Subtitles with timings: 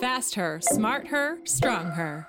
[0.00, 2.26] Fast Her, Smart Her, Strong Her.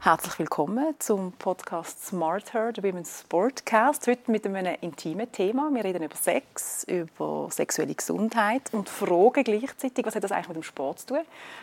[0.00, 4.06] Herzlich willkommen zum Podcast Smart Her, der Women's Sportcast.
[4.06, 5.70] Heute mit einem intimen Thema.
[5.72, 10.56] Wir reden über Sex, über sexuelle Gesundheit und fragen gleichzeitig, was hat das eigentlich mit
[10.58, 11.20] dem Sport zu tun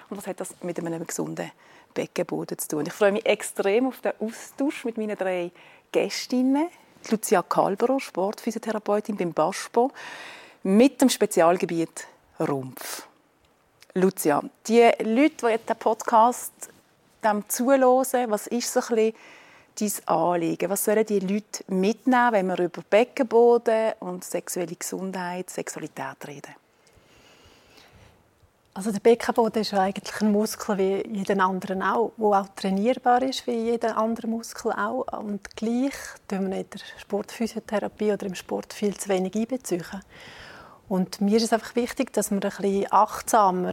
[0.09, 1.51] und was hat das mit einem gesunden
[1.93, 2.85] Beckenboden zu tun.
[2.87, 5.51] Ich freue mich extrem auf den Austausch mit meinen drei
[5.91, 6.69] Gästinnen.
[7.11, 9.91] Lucia Kalberer, Sportphysiotherapeutin beim BASPO,
[10.63, 12.07] mit dem Spezialgebiet
[12.39, 13.10] Rumpf.
[13.93, 16.53] Lucia, die Leute, die den Podcast
[17.21, 19.13] dem zuhören, was ist so ein
[19.75, 20.69] bisschen dein Anliegen?
[20.69, 26.55] Was sollen die Leute mitnehmen, wenn wir über Beckenboden und sexuelle Gesundheit, Sexualität reden?
[28.73, 33.45] Also der Beckenboden ist eigentlich ein Muskel wie jeden anderen auch, der auch trainierbar ist
[33.45, 35.05] wie jeder andere Muskel auch.
[35.19, 35.95] Und gleich
[36.29, 39.83] tun wir in der Sportphysiotherapie oder im Sport viel zu wenig einbeziehen.
[40.91, 43.71] Und mir ist es einfach wichtig, dass wir ein bisschen achtsamer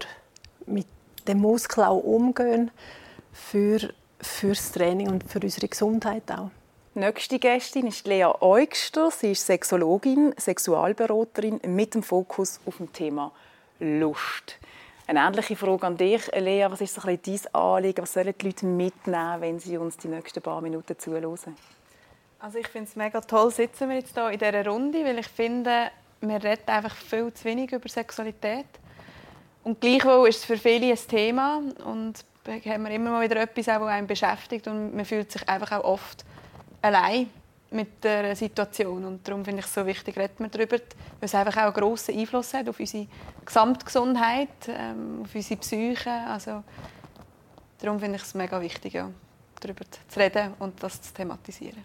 [0.67, 0.87] mit
[1.27, 2.71] dem Muskel auch umgehen
[3.33, 6.53] für, für das Training und für unsere Gesundheit auch.
[6.95, 9.11] Nächste Gästin ist Lea Eugster.
[9.11, 13.33] Sie ist Sexologin, Sexualberaterin mit dem Fokus auf dem Thema
[13.81, 14.57] Lust.
[15.09, 16.69] Eine ähnliche Frage an dich, Lea.
[16.71, 18.03] Was ist so ein dein Anliegen?
[18.03, 21.37] Was sollen die Leute mitnehmen, wenn sie uns die nächsten paar Minuten zuhören?
[22.39, 25.27] Also ich finde es mega toll, sitzen wir jetzt hier in dieser Runde, weil ich
[25.27, 28.67] finde, wir reden einfach viel zu wenig über Sexualität.
[29.65, 33.67] Und gleichwohl ist es für viele ein Thema und haben wir immer mal wieder etwas,
[33.67, 36.25] das einen beschäftigt und man fühlt sich einfach auch oft
[36.81, 37.29] allein
[37.71, 39.05] mit der Situation.
[39.05, 40.81] Und darum finde ich es so wichtig, reden wir darüber, weil
[41.21, 43.07] es einfach auch einen grossen Einfluss hat auf unsere
[43.45, 46.11] Gesamtgesundheit, ähm, auf unsere Psyche.
[46.11, 46.65] Also,
[47.79, 49.11] darum finde ich es mega wichtig, ja,
[49.61, 51.85] darüber zu reden und das zu thematisieren.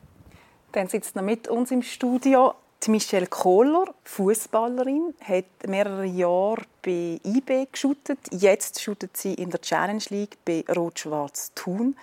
[0.72, 7.20] Dann sitzt noch mit uns im Studio die Michelle Kohler, Fußballerin, hat mehrere Jahre bei
[7.24, 8.20] IB geschootet.
[8.32, 11.96] Jetzt shootet sie in der Challenge League bei Rot-Schwarz Thun.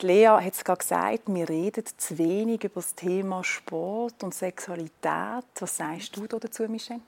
[0.00, 5.44] Lea hat es gerade gesagt, wir reden zu wenig über das Thema Sport und Sexualität.
[5.58, 7.00] Was sagst du dazu, Michelle?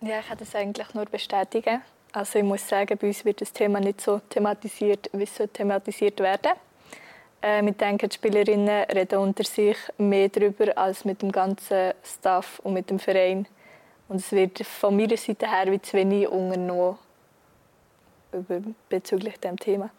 [0.00, 1.82] Ja, ich kann das eigentlich nur bestätigen.
[2.12, 6.20] Also ich muss sagen, bei uns wird das Thema nicht so thematisiert, wie es thematisiert
[6.20, 6.52] werden
[7.40, 12.60] äh, wir denken, die Spielerinnen reden unter sich mehr darüber als mit dem ganzen Staff
[12.60, 13.46] und mit dem Verein.
[14.08, 16.96] Und es wird von meiner Seite her wie zu wenig unternommen
[18.88, 19.90] bezüglich diesem Thema.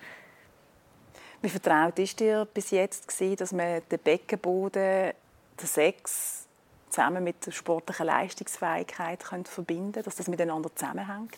[1.41, 5.13] Wie vertraut ist dir bis jetzt dass man den Beckenboden,
[5.61, 6.47] den Sex
[6.89, 11.37] zusammen mit der sportlichen Leistungsfähigkeit verbinden können, dass das miteinander zusammenhängt?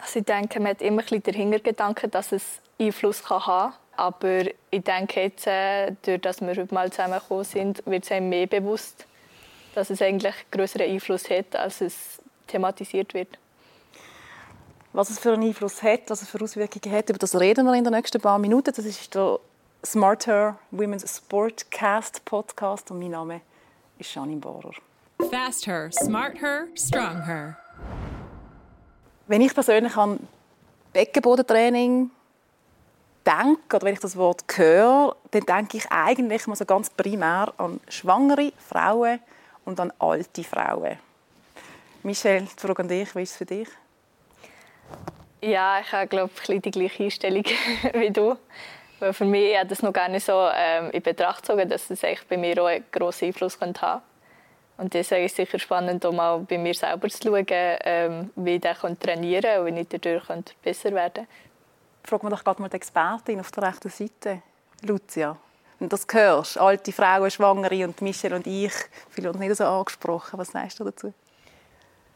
[0.00, 3.72] Also ich denke, man hat immer ein den Hintergedanken, dass es Einfluss haben kann.
[3.96, 8.30] Aber ich denke jetzt, äh, durch dass wir heute mal zusammengekommen sind, wird es einem
[8.30, 9.04] mehr bewusst,
[9.74, 13.38] dass es eigentlich größeren Einfluss hat, als es thematisiert wird.
[14.92, 17.74] Was es für einen Einfluss hat, was es für Auswirkungen hat, über das reden wir
[17.74, 18.72] in den nächsten paar Minuten.
[18.74, 19.38] Das ist der
[19.84, 23.42] Smarter Women's Sportcast Podcast und mein Name
[23.98, 24.72] ist Janine Bohrer.
[25.30, 27.56] Fast Her, Smart Her, Strong Her.
[29.30, 30.18] Wenn ich persönlich an
[30.92, 32.10] Beckenbodentraining
[33.24, 37.54] denke oder wenn ich das Wort höre, dann denke ich eigentlich mal so ganz primär
[37.56, 39.20] an schwangere Frauen
[39.64, 40.98] und an alte Frauen.
[42.02, 43.68] Michelle, die Frage an dich, wie ist es für dich?
[45.40, 47.44] Ja, ich habe glaube ich die gleiche Einstellung
[47.94, 48.36] wie du.
[48.98, 52.00] Weil für mich hat das noch gar nicht so ähm, in Betracht gezogen, dass es
[52.28, 54.02] bei mir auch einen grossen Einfluss haben könnte.
[54.80, 58.54] Und deswegen ist es sicher spannend, um auch bei mir selber zu schauen, ähm, wie
[58.54, 60.26] ich trainieren kann und wie ich dadurch
[60.62, 61.26] besser werden kann.
[62.02, 64.40] Fragen wir doch gerade mal die Expertin auf der rechten Seite,
[64.80, 65.36] Lucia.
[65.78, 68.72] Wenn du das hörst, alte Frauen, Schwangere und Michelle und ich,
[69.10, 70.38] viele uns nicht so angesprochen.
[70.38, 71.12] Was sagst du dazu?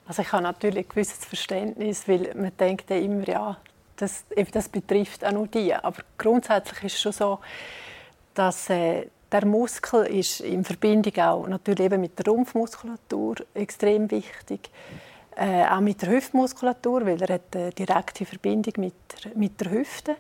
[0.06, 3.58] Also ich habe natürlich ein gewisses Verständnis, weil man denkt ja immer, ja,
[3.96, 5.74] das, das betrifft auch nur die.
[5.74, 7.40] Aber grundsätzlich ist es schon so,
[8.32, 14.70] dass äh, der Muskel ist in Verbindung auch natürlich eben mit der Rumpfmuskulatur extrem wichtig.
[15.36, 18.94] Äh, auch mit der Hüftmuskulatur, weil er hat eine direkte Verbindung mit,
[19.34, 20.16] mit der Hüfte.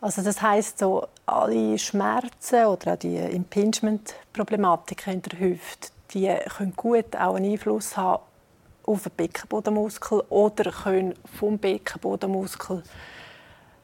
[0.00, 6.74] Also das heißt so alle Schmerzen oder auch die Impingement-Problematiken in der Hüfte, die können
[6.74, 8.22] gut auch einen Einfluss haben
[8.84, 12.82] auf den Beckenbodenmuskel oder können vom Beckenbodenmuskel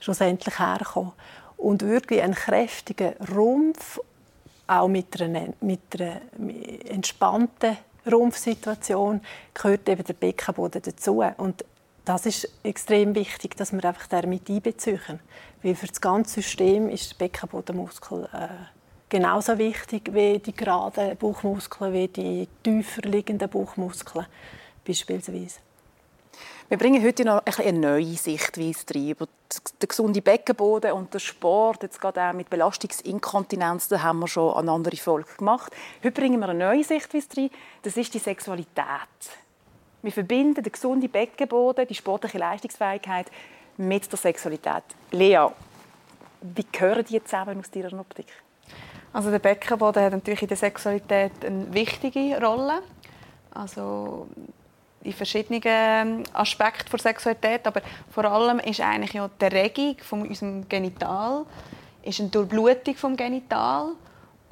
[0.00, 1.12] schlussendlich herkommen.
[1.56, 4.00] Und wirklich einen kräftigen Rumpf,
[4.80, 6.20] auch mit einer, mit einer
[6.88, 7.76] entspannten
[8.10, 9.20] Rumpfsituation,
[9.54, 11.22] gehört eben der Beckenboden dazu.
[11.36, 11.64] Und
[12.04, 15.20] das ist extrem wichtig, dass wir einfach damit einbeziehen.
[15.62, 18.48] Weil für das ganze System ist der Beckenbodenmuskel äh,
[19.08, 24.26] genauso wichtig wie die geraden Bauchmuskeln, wie die tiefer liegenden Bauchmuskeln
[24.84, 25.60] beispielsweise.
[26.68, 31.82] Wir bringen heute noch eine neue Sichtweise rein über den gesunden Beckenboden und den Sport.
[31.82, 35.72] Jetzt gerade auch mit Belastungsinkontinenz, da haben wir schon eine andere Folge gemacht.
[36.02, 37.50] Heute bringen wir eine neue Sichtweise rein.
[37.82, 38.86] Das ist die Sexualität.
[40.02, 43.26] Wir verbinden den gesunden Beckenboden, die sportliche Leistungsfähigkeit
[43.76, 44.84] mit der Sexualität.
[45.10, 45.48] Lea,
[46.40, 48.26] wie gehören die zusammen aus deiner Optik?
[49.12, 52.82] Also der Beckenboden hat natürlich in der Sexualität eine wichtige Rolle.
[53.52, 54.26] Also
[55.04, 60.26] in verschiedenen ähm, Aspekten der Sexualität, aber vor allem ist eigentlich ja die Regung von
[60.26, 61.44] unserem Genital,
[62.02, 63.92] ist eine Durchblutung vom Genital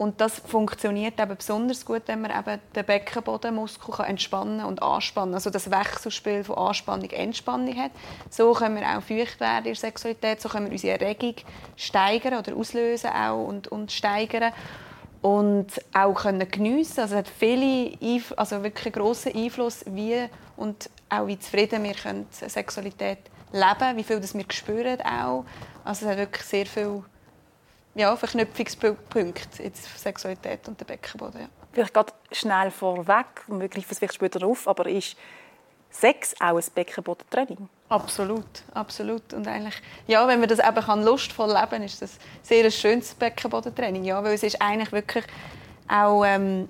[0.00, 5.50] und das funktioniert eben besonders gut, wenn man eben den Beckenbodenmuskel entspannen und anspannen Also
[5.50, 7.90] das Wechselspiel von Anspannung und Entspannung hat.
[8.30, 11.34] So können wir auch feucht werden in der Sexualität, so können wir unsere Erregung
[11.76, 14.54] steigern oder auslösen auch und, und steigern
[15.22, 17.00] und auch können geniessen.
[17.00, 17.96] Also es hat viele,
[18.36, 23.18] also wirklich grossen Einfluss, wie und auch wie zufrieden wir können Sexualität
[23.52, 25.44] leben, wie viel das wir spüren auch.
[25.84, 27.02] Also es hat wirklich sehr viel
[27.94, 31.42] ja, Verknüpfungspunkt in Sexualität und der Beckenboden.
[31.42, 31.48] Ja.
[31.72, 35.16] Vielleicht gerade schnell vorweg, wir greifen es vielleicht später auf, aber ist
[35.90, 37.68] Sex auch ein Beckenbodentraining?
[37.90, 39.34] Absolut, absolut.
[39.34, 39.74] Und eigentlich,
[40.06, 44.04] ja, wenn man das eben kann, lustvoll leben kann, ist das sehr ein schönes Beckenbodentraining.
[44.04, 45.24] Ja, weil es ist eigentlich wirklich
[45.88, 46.68] auch, ähm,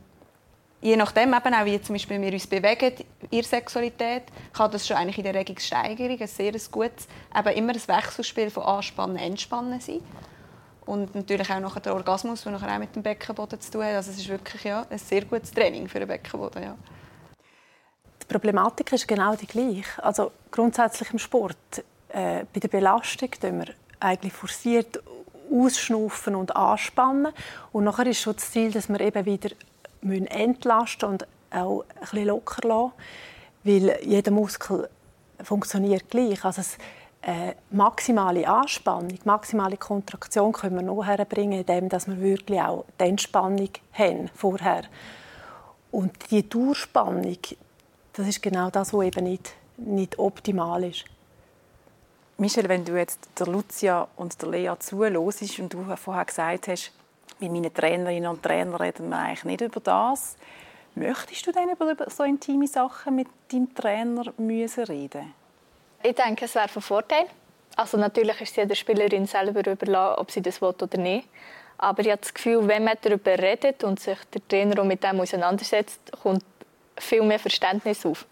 [0.80, 2.94] je nachdem, eben auch, wie zum Beispiel wir uns bewegen
[3.30, 4.22] der Sexualität,
[4.54, 7.06] kann das schon eigentlich in der Regungssteigerung ein sehr gutes,
[7.36, 10.00] eben immer ein Wechselspiel von Anspannen, Entspannen sein.
[10.86, 13.94] Und natürlich auch der Orgasmus, der nachher auch mit dem Beckenboden zu tun hat.
[13.94, 16.62] Also es ist wirklich ja, ein sehr gutes Training für den Beckenboden.
[16.62, 16.76] Ja.
[18.30, 20.04] Die Problematik ist genau die gleiche.
[20.04, 21.56] Also grundsätzlich im Sport,
[22.10, 25.02] äh, bei der Belastung tun wir eigentlich forciert
[25.52, 27.32] ausschnaufen und anspannen.
[27.72, 29.50] Und nachher ist schon das Ziel, dass wir eben wieder
[30.02, 32.92] entlasten und auch ein locker lassen,
[33.64, 34.88] weil jeder Muskel
[35.42, 36.44] funktioniert gleich.
[36.44, 36.78] Also es,
[37.22, 43.04] äh, maximale Anspannung, maximale Kontraktion können wir nur herbringen, indem dass wir wirklich auch die
[43.06, 44.84] Entspannung haben vorher.
[45.90, 47.36] Und die Durchspannung,
[48.20, 51.04] das ist genau das, was eben nicht, nicht optimal ist.
[52.38, 56.92] Michel, wenn du jetzt der Lucia und der Lea zuhörst und du vorher gesagt hast,
[57.38, 60.36] mit meinen Trainerinnen und Trainern reden wir eigentlich nicht über das,
[60.94, 65.34] möchtest du dann über so intime Sachen mit deinem Trainer müssen reden
[66.02, 67.26] ich denke, es wäre von Vorteil.
[67.76, 71.28] Also natürlich ist es jeder Spielerin selber überlassen, ob sie das will oder nicht.
[71.78, 75.20] Aber ich habe das Gefühl, wenn man darüber redet und sich der Trainer mit dem
[75.20, 76.44] auseinandersetzt, kommt
[77.00, 78.26] viel mehr Verständnis auf.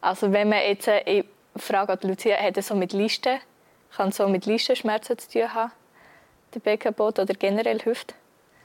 [0.00, 1.24] Also wenn man jetzt, äh, ich
[1.56, 3.38] frage an Lucia, hat er so mit Listen,
[3.96, 5.72] kann so mit Listenschmerzen zu tun haben,
[6.54, 8.14] der Beckenboden oder generell Hüfte?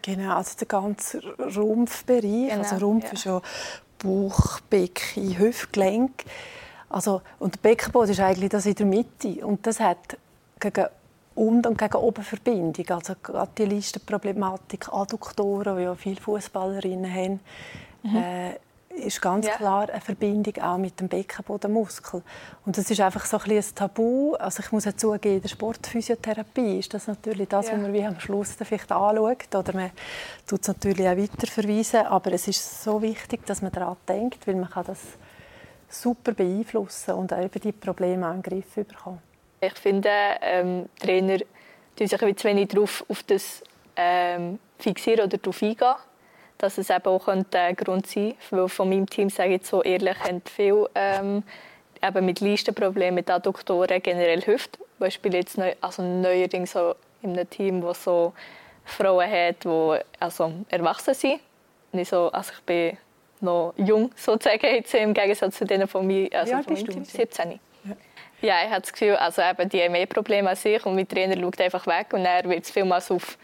[0.01, 3.11] Genau, also der ganze Rumpfbereich, genau, also Rumpf ja.
[3.11, 3.41] ist ja
[3.99, 6.23] Bauch, Becken, Hüftgelenk.
[6.89, 9.45] Also, und der Beckenboden ist eigentlich das in der Mitte.
[9.45, 10.17] Und das hat
[10.59, 10.85] gegen
[11.35, 12.89] unten und gegen oben Verbindung.
[12.89, 17.39] Also gerade die Listenproblematik, Adduktoren, die ja viele Fußballerinnen haben,
[18.03, 18.15] mhm.
[18.15, 18.55] äh,
[18.97, 19.55] ist ganz ja.
[19.55, 22.21] klar eine Verbindung auch mit dem Beckenbodenmuskel.
[22.65, 24.33] Und das ist einfach so ein, ein Tabu.
[24.35, 27.73] Also ich muss ja zugeben, in der Sportphysiotherapie ist das natürlich das, ja.
[27.73, 29.55] was man wie am Schluss vielleicht anschaut.
[29.55, 29.91] Oder man
[30.45, 32.05] tut es natürlich auch weiterverweisen.
[32.07, 34.99] Aber es ist so wichtig, dass man daran denkt, weil man kann das
[35.89, 39.21] super beeinflussen und eben die Probleme in den Griff bekommen.
[39.61, 40.09] Ich finde,
[40.41, 41.39] ähm, Trainer
[41.95, 43.63] tun sich zu wenig darauf auf das
[43.95, 45.95] ähm, fixieren oder darauf eingehen.
[46.57, 47.45] Dass es eben auch ein
[47.75, 48.35] Grund sein könnte.
[48.49, 51.43] Weil von meinem Team, sage ich so ehrlich, haben viele ähm,
[52.03, 54.79] eben mit Leistenproblemen, mit Adduktoren, generell Hüfte.
[54.99, 58.33] Beispiel jetzt neu, also neuerdings so in einem Team, das so
[58.85, 61.39] Frauen hat, die also erwachsen sind.
[61.91, 62.97] Nicht so, also ich bin
[63.41, 67.05] noch jung sozusagen jetzt im Gegensatz zu denen von mir, also ja, von meinem Team,
[67.05, 67.59] 17.
[67.83, 67.95] Ja.
[68.41, 71.07] ja, ich habe das Gefühl, also eben, die haben mehr Probleme als ich und mein
[71.07, 73.37] Trainer schaut einfach weg und er wird es vielmals auf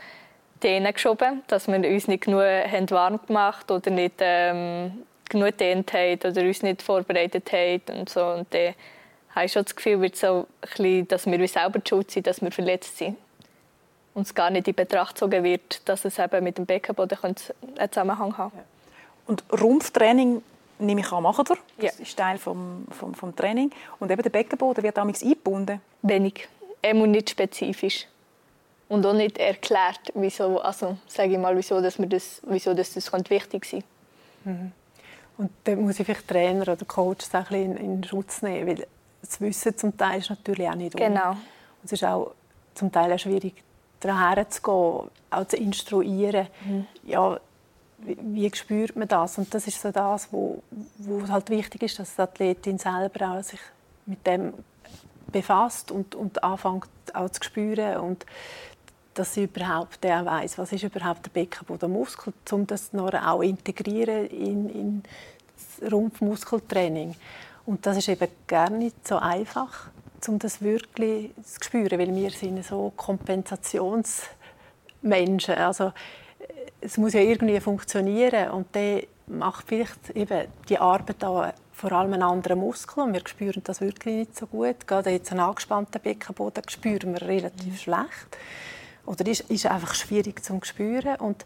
[0.64, 5.94] denen geschoben, dass wir uns nicht genug haben warm gemacht oder nicht ähm, genug dehnt
[5.94, 8.26] haben oder uns nicht vorbereitet haben und so.
[8.26, 8.74] Und dann
[9.36, 12.42] habe ich schon das Gefühl, wird so bisschen, dass wir uns selber schuld sind, dass
[12.42, 13.18] wir verletzt sind.
[14.14, 17.36] Und es gar nicht in Betracht gezogen wird, dass es eben mit dem Beckenboden einen
[17.92, 18.60] Zusammenhang haben.
[19.26, 20.44] Und Rumpftraining
[20.78, 21.58] nehme ich an, machen ihr.
[21.88, 23.72] Das ist Teil vom, vom, vom Training.
[24.00, 25.82] Und eben der Beckenboden wird damals eingebunden.
[26.04, 26.48] Wenig.
[26.82, 28.06] Er muss nicht spezifisch.
[28.90, 32.94] Und auch nicht erklärt, wieso, also sage ich mal, wieso, dass mir das, wieso dass
[32.94, 33.84] das wichtig sein
[34.44, 34.72] mhm.
[35.36, 38.88] Und dann muss ich vielleicht Trainer oder Coach ein bisschen in, Schutz nehmen, weil
[39.22, 41.32] das Wissen zum Teil ist natürlich auch nicht Genau.
[41.32, 42.34] Und es ist auch
[42.76, 43.56] zum Teil auch schwierig,
[44.00, 46.48] daher zu gehen, auch zu instruieren.
[46.66, 46.86] Mhm.
[47.04, 47.40] Ja,
[48.00, 49.38] wie, wie spürt man das?
[49.38, 50.62] Und das ist so das, wo,
[50.98, 53.60] wo halt wichtig ist, dass die Athletin selber auch sich
[54.06, 54.54] mit dem
[55.32, 58.26] befasst und, und anfängt auch zu spüren und
[59.14, 64.28] dass sie überhaupt auch weiss, was ist überhaupt der Beckenbodenmuskel, um das noch auch integrieren
[64.28, 65.04] in, in
[65.80, 67.16] das Rumpfmuskeltraining.
[67.66, 69.90] Und das ist eben gar nicht so einfach,
[70.28, 75.56] um das wirklich zu spüren, weil wir sind so Kompensationsmenschen.
[75.56, 75.94] Also
[76.82, 82.14] es muss ja irgendwie funktionieren und dann macht vielleicht eben die Arbeit auch vor allem
[82.14, 84.86] einen anderen Muskel und wir spüren das wirklich nicht so gut.
[84.86, 87.78] Gerade jetzt einen angespannten Beckenboden spüren wir relativ mhm.
[87.78, 88.38] schlecht
[89.06, 91.46] oder ist, ist einfach schwierig zu spüren und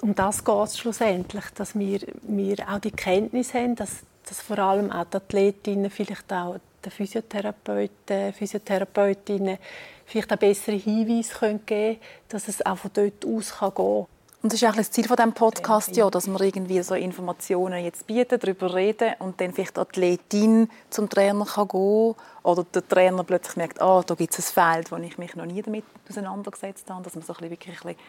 [0.00, 4.58] um das geht es schlussendlich, dass wir, wir auch die Kenntnis haben, dass, dass vor
[4.58, 9.58] allem auch die Athletinnen, vielleicht auch die Physiotherapeuten, Physiotherapeutinnen
[10.04, 11.96] vielleicht auch bessere Hinweise geben können,
[12.28, 14.06] dass es auch von dort aus gehen kann.
[14.46, 17.82] Und das ist eigentlich das Ziel von diesem Podcast, ja, dass wir irgendwie so Informationen
[17.82, 22.86] jetzt bieten, darüber reden und dann vielleicht die Athletin zum Trainer kann gehen oder der
[22.86, 25.84] Trainer plötzlich merkt, ah, da gibt es ein Feld, wo ich mich noch nie damit
[26.08, 28.06] auseinandergesetzt habe, dass wir so ein bisschen wirklich ein bisschen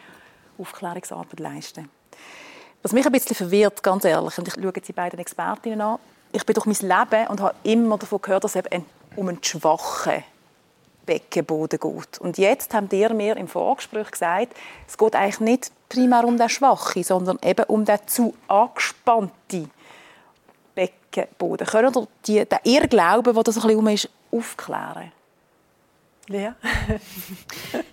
[0.60, 1.90] Aufklärungsarbeit leisten.
[2.84, 5.98] Was mich ein bisschen verwirrt, ganz ehrlich, und ich schaue jetzt die beiden Expertinnen an,
[6.30, 8.84] ich bin durch mein Leben und habe immer davon gehört, dass es eben
[9.16, 10.22] um einen schwachen
[11.08, 12.18] Beckenboden geht.
[12.18, 14.54] Und jetzt haben ihr mir im Vorgespräch gesagt,
[14.86, 19.70] es geht eigentlich nicht primär um den schwachen, sondern eben um den zu angespannten
[20.74, 21.66] Beckenboden.
[21.66, 25.12] Können ihr die, den Irrglauben, der so ein bisschen um ist, aufklären?
[26.28, 26.54] Ja.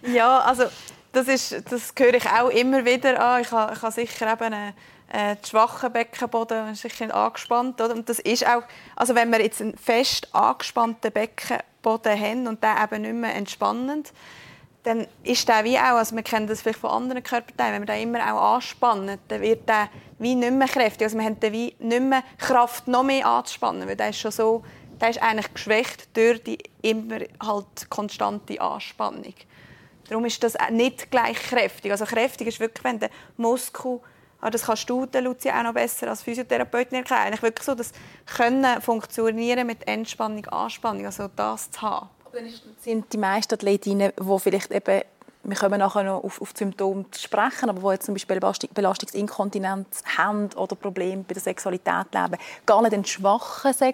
[0.14, 0.66] ja, also
[1.14, 3.42] das, ist, das höre ich auch immer wieder an.
[3.42, 4.74] Ich habe, ich habe sicher eben
[5.10, 7.82] einen, einen schwachen Beckenboden, sicher angespannt.
[7.82, 7.94] Oder?
[7.94, 8.64] Und das ist auch,
[8.96, 14.12] also wenn wir jetzt einen fest angespannten Beckenboden haben und der eben nicht mehr entspannend,
[14.86, 17.96] dann ist der wie auch, also wir kennen das vielleicht von anderen Körperteilen, wenn wir
[17.96, 21.04] den immer auch anspannen, dann wird der wie nicht mehr kräftig.
[21.04, 24.32] Also wir haben dann wie nicht mehr Kraft, noch mehr anzuspannen, weil der ist schon
[24.32, 24.64] so,
[25.02, 29.34] der ist eigentlich geschwächt durch die immer halt konstante Anspannung.
[30.08, 31.92] Darum ist das nicht gleich kräftig.
[31.92, 34.00] Also kräftig ist wirklich, wenn der Muskel
[34.46, 37.22] aber das kannst du, Lucia, auch noch besser als Physiotherapeutin erklären.
[37.24, 37.92] Eigentlich wirklich so, das
[38.38, 42.50] Können funktionieren mit Entspannung, Anspannung, also das zu haben dann
[42.82, 45.02] sind die meisten Athletinnen, die vielleicht eben
[45.48, 48.40] wir kommen nachher noch auf, auf die Symptome zu sprechen, aber die jetzt zum Beispiel
[48.74, 53.94] Belastungsinkontinenz haben oder Probleme bei der Sexualität leben, gar nicht einen schwachen, äh,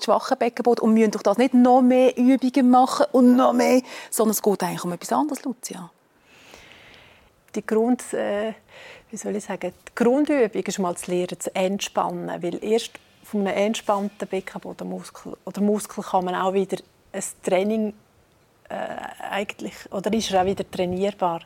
[0.00, 4.30] schwachen Beckenboden und müssen durch das nicht noch mehr Übungen machen und noch mehr, sondern
[4.30, 5.90] es geht eigentlich um etwas anderes, Lucia.
[7.56, 8.54] Die Grund, äh,
[9.10, 13.46] wie soll ich sagen, die Grundübung ist mal zu lernen, zu entspannen, weil erst von
[13.46, 16.78] einem entspannten Beckenbodenmuskel oder Muskel kann man auch wieder
[17.12, 17.92] ein Training
[18.68, 18.74] äh,
[19.30, 21.40] eigentlich, oder ist er auch wieder trainierbar.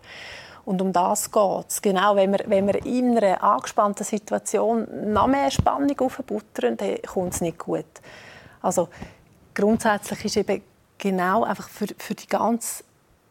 [0.65, 1.83] Und um das geht es.
[1.83, 7.35] Genau, wenn wir, wenn wir in einer angespannten Situation noch mehr Spannung aufbuttern, dann kommt
[7.35, 7.87] es nicht gut.
[8.61, 8.89] Also
[9.55, 10.63] grundsätzlich ist eben
[10.99, 12.85] genau einfach für, für die ganze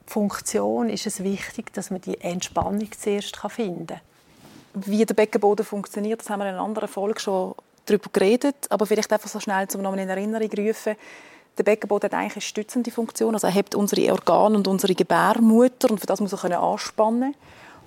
[0.08, 4.02] Funktion ist es wichtig, dass man die Entspannung zuerst finden kann.
[4.74, 8.86] Wie der Beckenboden funktioniert, das haben wir in einer anderen Folge schon darüber geredet, aber
[8.86, 10.96] vielleicht einfach so schnell zum nochmal in Erinnerung rufen.
[11.58, 13.34] Der Beckenboden hat eigentlich eine stützende Funktion.
[13.34, 17.36] Also er hebt unsere Organe und unsere Gebärmutter und für das muss er anspannen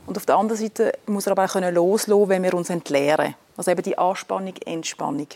[0.06, 3.34] und auf der anderen Seite muss er aber auch loslassen, wenn wir uns entleeren.
[3.56, 5.28] Also eben die Anspannung, Entspannung.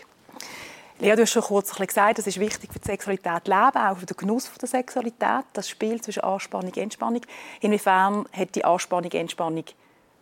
[0.99, 4.07] Lea, du hast schon kurz gesagt, das ist wichtig für die Sexualität leben, auch für
[4.07, 7.21] den Genuss der Sexualität, das Spiel zwischen Anspannung und Entspannung.
[7.61, 9.63] Inwiefern hat die Anspannung, Entspannung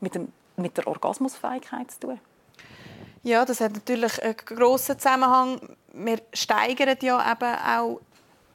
[0.01, 2.19] mit, dem, mit der Orgasmusfähigkeit zu tun?
[3.23, 5.59] Ja, das hat natürlich einen grossen Zusammenhang.
[5.93, 8.01] Wir steigern ja eben auch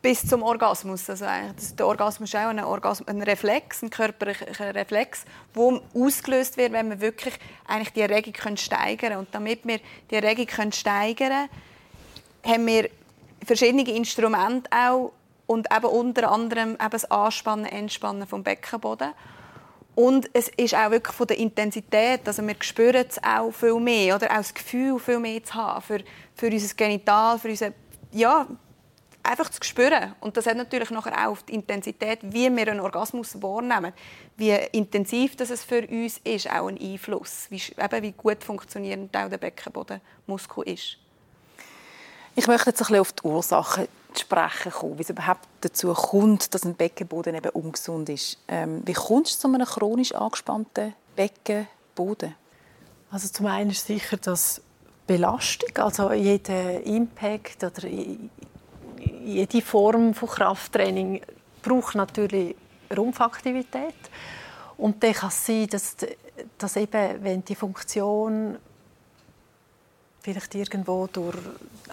[0.02, 1.10] bis zum Orgasmus.
[1.10, 1.26] Also
[1.56, 6.72] das, der Orgasmus ist auch ein, Orgasmus, ein Reflex, ein körperlicher Reflex, der ausgelöst wird,
[6.72, 7.34] wenn wir wirklich
[7.66, 9.16] eigentlich die Erregung steigern können.
[9.16, 9.80] Und damit wir
[10.10, 11.48] die Erregung steigern
[12.42, 12.90] können, haben wir
[13.44, 15.12] verschiedene Instrumente auch
[15.46, 19.12] und eben unter anderem eben das Anspannen, Entspannen vom Beckenboden.
[19.94, 24.16] Und es ist auch wirklich von der Intensität, also wir spüren es auch viel mehr,
[24.16, 26.00] oder auch das Gefühl viel mehr zu haben für,
[26.34, 27.72] für unser Genital, für unser,
[28.12, 28.46] ja,
[29.22, 30.14] einfach zu spüren.
[30.20, 33.92] Und das hat natürlich nachher auch auf die Intensität, wie wir einen Orgasmus wahrnehmen,
[34.36, 39.14] wie intensiv das es für uns ist, auch einen Einfluss, wie, eben, wie gut funktionierend
[39.16, 40.98] auch der Beckenbodenmuskel ist.
[42.36, 45.92] Ich möchte jetzt ein bisschen auf die Ursachen zu sprechen kommen, wie es überhaupt dazu
[45.92, 48.38] kommt, dass ein Beckenboden eben ungesund ist.
[48.48, 52.34] Ähm, wie kommst du zu einem chronisch angespannten Beckenboden?
[53.10, 54.62] Also zum einen ist sicher das
[55.06, 61.20] Belastung, also jeder Impact oder jede Form von Krafttraining
[61.62, 62.54] braucht natürlich
[62.96, 63.94] Rumpfaktivität.
[64.76, 65.96] Und dann kann es sein, dass,
[66.56, 68.56] dass eben, wenn die Funktion
[70.20, 71.36] vielleicht irgendwo durch,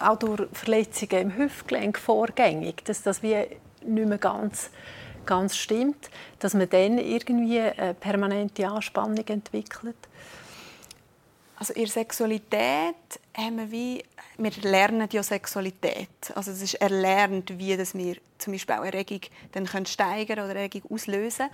[0.00, 3.36] auch durch Verletzungen im Hüftgelenk vorgängig, dass das wie
[3.84, 4.70] nicht mehr ganz,
[5.26, 9.96] ganz stimmt, dass man dann irgendwie eine permanente Anspannung entwickelt.
[11.56, 12.94] Also in Sexualität
[13.36, 14.04] haben wir wie,
[14.36, 16.08] wir lernen ja Sexualität.
[16.34, 19.20] Also es ist erlernt, wie dass wir zum Beispiel auch Erregung
[19.52, 21.48] dann können steigern oder Erregung auslösen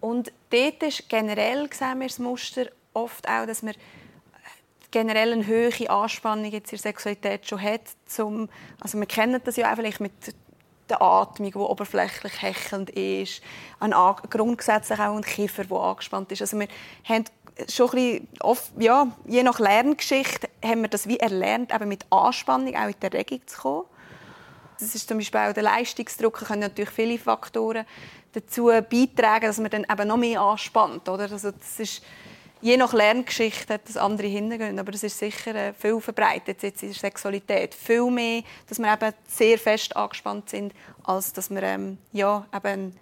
[0.00, 3.74] Und dort ist generell sehen wir das Muster oft auch, dass wir
[4.96, 7.82] generell eine hohe Anspannung jetzt in der Sexualität schon hat.
[8.06, 8.48] Zum,
[8.80, 10.12] also wir kennen das ja auch vielleicht mit
[10.88, 13.42] der Atmung, die oberflächlich hechelnd ist,
[13.78, 13.90] ein
[14.30, 16.40] grundsätzlich auch ein Kiefer, der angespannt ist.
[16.40, 16.68] Also wir
[17.04, 17.24] haben
[17.68, 22.06] schon ein bisschen oft, ja, je nach Lerngeschichte haben wir das wie erlernt, eben mit
[22.08, 23.84] Anspannung auch in der Regung zu kommen.
[24.80, 27.84] Das ist zum Beispiel auch der Leistungsdruck, können natürlich viele Faktoren
[28.32, 31.30] dazu beitragen, dass man dann eben noch mehr anspannt, oder?
[31.30, 32.02] Also das ist
[32.60, 36.82] je nach Lerngeschichte hat das andere Hintergründe, aber das ist sicher äh, viel verbreitet jetzt
[36.82, 37.74] in der Sexualität.
[37.74, 40.72] Viel mehr, dass wir eben sehr fest angespannt sind,
[41.04, 42.96] als dass wir ähm, ja, eben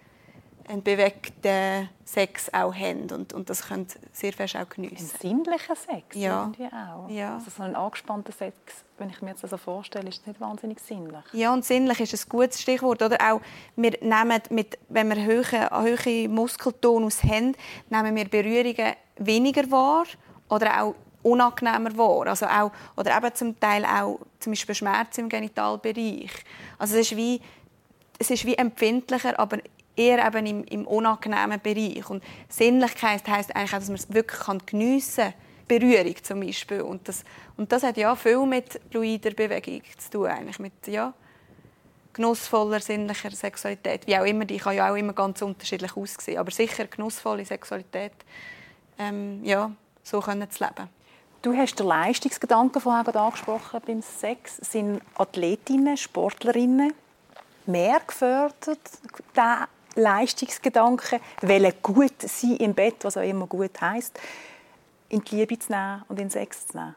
[0.67, 5.09] einen bewegten Sex auch haben und, und das können sehr fest auch geniessen.
[5.13, 6.43] Ein sinnlicher Sex ja.
[6.43, 7.09] irgendwie auch.
[7.09, 7.35] Ja.
[7.35, 8.55] Also so ein angespannter Sex,
[8.97, 11.23] wenn ich mir das so vorstelle, ist nicht wahnsinnig sinnlich.
[11.33, 13.01] Ja, und sinnlich ist ein gutes Stichwort.
[13.01, 13.41] Oder auch,
[13.75, 17.55] wir nehmen mit, wenn wir hohe, hohe Muskeltonus haben,
[17.89, 20.05] nehmen wir Berührungen weniger wahr
[20.49, 22.27] oder auch unangenehmer wahr.
[22.27, 26.31] Also auch, oder eben zum Teil auch zum Beispiel Schmerzen im Genitalbereich.
[26.77, 27.41] Also es ist wie,
[28.19, 29.57] es ist wie empfindlicher, aber
[29.95, 32.09] eher eben im, im unangenehmen Bereich.
[32.09, 35.33] Und Sinnlichkeit heisst eigentlich auch, dass man es wirklich geniessen kann.
[35.67, 36.81] Berührung zum Beispiel.
[36.81, 37.23] Und das,
[37.57, 40.27] und das hat ja viel mit fluider Bewegung zu tun.
[40.27, 41.13] Eigentlich mit, ja,
[42.13, 44.07] genussvoller, sinnlicher Sexualität.
[44.07, 46.37] Wie auch immer, die kann ja auch immer ganz unterschiedlich aussehen.
[46.37, 48.13] Aber sicher genussvolle Sexualität,
[48.97, 49.71] ähm, ja,
[50.03, 50.89] so können zu leben.
[51.41, 54.57] Du hast den Leistungsgedanken vorhin angesprochen beim Sex.
[54.57, 56.93] Sind Athletinnen, Sportlerinnen
[57.67, 58.79] mehr gefördert,
[59.35, 64.19] diesen Leistungsgedanken, wollen gut sein im Bett, was auch immer gut heißt,
[65.09, 66.95] in die Liebe zu nehmen und in Sex zu nehmen?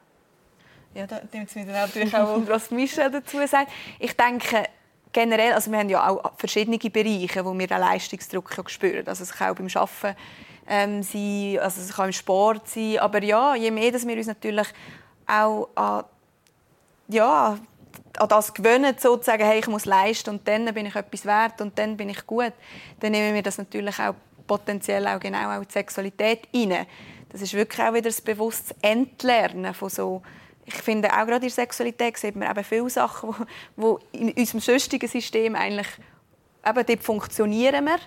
[0.94, 3.70] Ja, da nimmt es mich natürlich auch was Michelle dazu sagt.
[3.98, 4.64] Ich denke,
[5.12, 9.06] generell, also wir haben ja auch verschiedene Bereiche, wo wir den Leistungsdruck spüren.
[9.06, 10.18] Also es kann auch beim Arbeiten
[10.66, 12.98] ähm, sein, also es kann im Sport sein.
[12.98, 14.66] Aber ja, je mehr, dass wir uns natürlich
[15.26, 16.04] auch an,
[17.08, 17.58] ja,
[18.18, 21.78] an das gewöhnen, sozusagen, hey, ich muss leisten und dann bin ich etwas wert und
[21.78, 22.52] dann bin ich gut,
[23.00, 24.14] dann nehmen wir das natürlich auch
[24.46, 26.86] potenziell auch genau auch die Sexualität rein.
[27.30, 30.22] Das ist wirklich auch wieder das bewusstes Entlernen von so
[30.68, 33.34] ich finde auch gerade in der Sexualität sieht man eben viele Sachen,
[33.76, 35.88] wo, in unserem sonstigen System eigentlich
[36.66, 37.98] eben dort funktionieren wir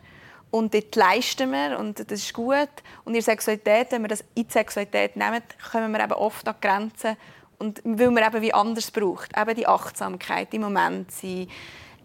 [0.51, 2.69] und dort leisten wir und das ist gut.
[3.03, 6.47] Und in der Sexualität, wenn wir das in die Sexualität nehmen, kommen wir eben oft
[6.47, 7.17] an Grenzen
[7.61, 9.37] und weil man eben wie anders braucht.
[9.37, 11.47] Eben die Achtsamkeit, im Moment sein,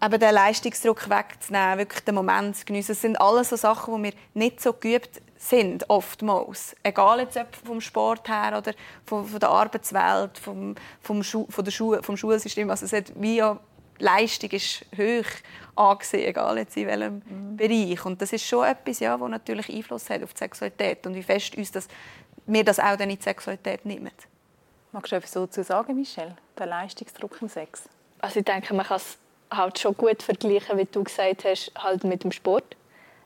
[0.03, 2.91] eben den Leistungsdruck wegzunehmen, wirklich den Moment zu geniessen.
[2.91, 6.75] Das sind alles so Sachen, die wir nicht so geübt sind, oftmals.
[6.83, 8.73] Egal jetzt vom Sport her oder
[9.05, 12.69] von, von der Arbeitswelt, vom, vom, Schu von der Schu vom Schulsystem.
[12.69, 13.59] Also es hat wie ja,
[13.99, 15.25] Leistung ist hoch
[15.75, 17.57] angesehen, egal jetzt in welchem mhm.
[17.57, 18.05] Bereich.
[18.05, 21.23] Und das ist schon etwas, ja, das natürlich Einfluss hat auf die Sexualität und wie
[21.23, 21.87] fest uns das,
[22.45, 24.11] wir das auch dann in die Sexualität nehmen.
[24.97, 26.35] Magst du etwas dazu sagen, Michelle?
[26.57, 27.87] Der Leistungsdruck im Sex?
[28.17, 29.19] Also ich denke, man kann es
[29.51, 32.75] halt schon gut vergleichen, wie du gesagt hast, halt mit dem Sport.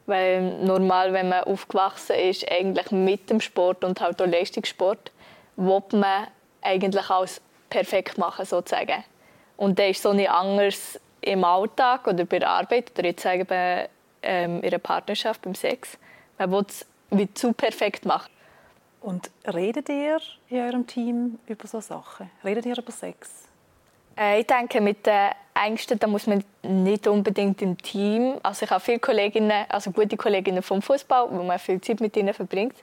[0.05, 5.13] Weil normal, wenn man aufgewachsen ist, eigentlich mit dem Sport und halt auch Leistungssport,
[5.55, 6.27] will man
[6.61, 9.05] eigentlich alles perfekt machen, sozusagen.
[9.55, 13.49] Und das ist so nicht anders im Alltag oder bei der Arbeit oder jetzt sagen
[13.49, 13.87] wir
[14.23, 15.97] ähm, in einer Partnerschaft, beim Sex.
[16.37, 16.85] Man will es
[17.33, 18.29] zu perfekt machen.
[19.01, 22.29] Und redet ihr in eurem Team über so Sachen?
[22.43, 23.47] Redet ihr über Sex?
[24.15, 28.39] Äh, ich denke, mit den Ängsten da muss man nicht unbedingt im Team.
[28.43, 32.15] Also ich habe viele Kolleginnen, also gute Kolleginnen vom Fußball, wo man viel Zeit mit
[32.15, 32.75] ihnen verbringt.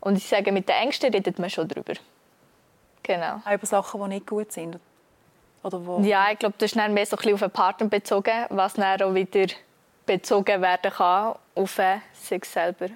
[0.00, 1.94] Und ich sage, mit den Ängsten redet man schon darüber.
[3.02, 3.40] Genau.
[3.44, 4.78] Auch über Sachen, die nicht gut sind?
[5.62, 6.00] Oder wo?
[6.00, 8.74] Ja, ich glaube, das ist dann mehr so ein bisschen auf den Partner bezogen, was
[8.74, 9.52] dann auch wieder
[10.06, 11.80] bezogen werden kann auf
[12.12, 12.88] sich selber.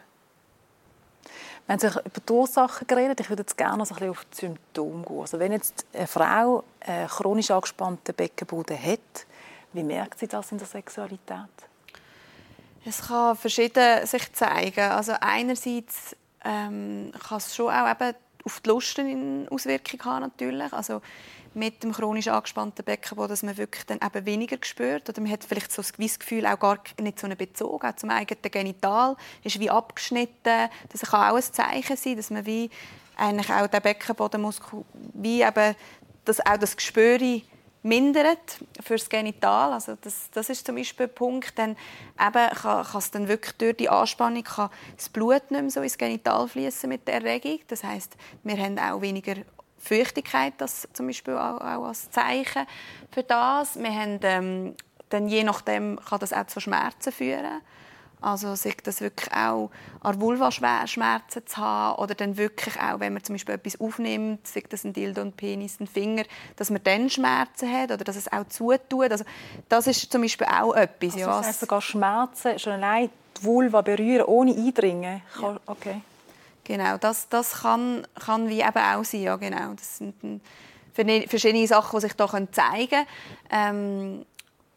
[1.67, 3.21] Wir haben sich über die Ursachen geredet.
[3.21, 5.21] Ich würde jetzt gerne noch ein bisschen auf die Symptome gehen.
[5.21, 9.27] Also wenn jetzt eine Frau einen chronisch angespannten Beckenboden hat,
[9.73, 11.49] wie merkt sie das in der Sexualität?
[12.85, 14.91] Es kann verschieden sich zeigen.
[14.91, 20.73] Also einerseits ähm, kann es schon auch eben auf die Lust eine Auswirkung haben natürlich.
[20.73, 21.01] Also
[21.55, 25.09] mit dem chronisch angespannten Beckenboden, dass man wirklich dann eben weniger spürt.
[25.09, 28.11] Oder man hat vielleicht so das Gefühl, auch gar nicht so einen Bezug auch zum
[28.11, 29.17] eigenen Genital.
[29.43, 30.69] ist wie abgeschnitten.
[30.91, 32.71] Das kann auch ein Zeichen sein, dass man wie
[33.17, 35.77] eigentlich auch den Beckenbodenmuskel wie eben
[36.25, 37.19] dass auch das Gespür
[37.85, 39.73] mindert fürs Genital.
[39.73, 41.59] Also das, das ist zum Beispiel ein Punkt.
[41.59, 41.73] Dann
[42.19, 45.83] eben kann, kann es dann wirklich durch die Anspannung kann das Blut nicht mehr so
[45.83, 47.61] ins Genital fließen mit der Erregung.
[47.69, 49.35] Das heißt, wir haben auch weniger
[49.85, 52.67] Feuchtigkeit, das zum Beispiel auch, auch als Zeichen
[53.11, 53.79] für das.
[53.79, 54.75] Wir haben ähm,
[55.11, 57.61] dann je nachdem kann das auch zu Schmerzen führen.
[58.21, 59.71] Also sich das wirklich auch
[60.01, 64.47] an Vulva Schmerzen zu haben oder dann wirklich auch, wenn man zum Beispiel etwas aufnimmt,
[64.47, 66.23] sei das ein Dildo, ein Penis, ein Finger,
[66.57, 69.13] dass man dann Schmerzen hat oder dass es auch zutut.
[69.13, 69.25] Also
[69.69, 71.15] das ist zum Beispiel auch etwas.
[71.15, 75.21] Also das heißt sogar Schmerzen, schon allein die Vulva berühren, ohne eindringen.
[75.43, 75.61] Ja.
[75.67, 76.01] Okay.
[76.65, 79.23] Genau, das, das kann, kann wie eben auch sein.
[79.23, 79.75] Ja, genau.
[79.75, 80.41] Das sind
[81.29, 83.07] verschiedene Sachen, die sich hier zeigen können.
[83.51, 84.27] Ähm,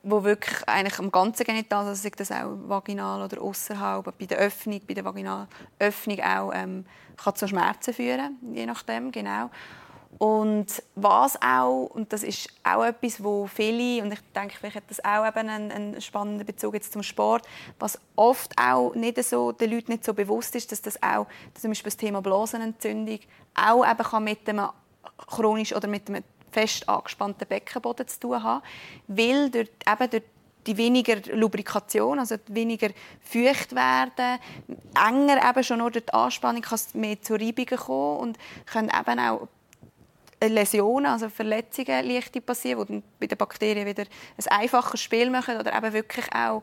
[0.04, 4.38] wo wirklich eigentlich am ganzen Genital, also sei das auch vaginal oder außerhalb, bei der
[4.38, 6.86] Öffnung, bei der Vaginalöffnung auch ähm,
[7.18, 9.50] kann zu Schmerzen führen, je nachdem, genau.
[10.18, 14.84] Und was auch, und das ist auch etwas, wo viele, und ich denke, vielleicht hat
[14.90, 17.46] das auch eben einen, einen spannenden Bezug jetzt zum Sport,
[17.78, 21.62] was oft auch nicht so, den Leuten nicht so bewusst ist, dass das auch, dass
[21.62, 23.20] zum Beispiel das Thema Blasenentzündung
[23.54, 24.70] auch eben kann mit einem
[25.28, 28.64] chronisch oder mit einem fest angespannten Beckenboden zu tun haben,
[29.08, 30.24] weil durch, eben durch
[30.66, 32.90] die weniger Lubrikation, also weniger
[33.22, 34.40] feucht werden,
[34.96, 38.90] enger eben schon nur durch die Anspannung kann es mehr zu Reibungen kommen und können
[38.90, 39.48] eben auch
[40.42, 45.76] Läsionen, also Verletzungen leichte passieren, die bei den Bakterien wieder ein einfaches Spiel machen oder
[45.76, 46.62] eben wirklich auch